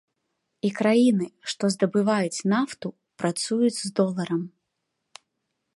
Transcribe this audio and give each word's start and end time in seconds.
І 0.67 0.69
краіны, 0.79 1.27
што 1.53 1.63
здабываюць 1.75 2.45
нафту, 2.53 2.87
працуюць 3.25 3.79
з 3.83 3.89
доларам. 4.03 4.43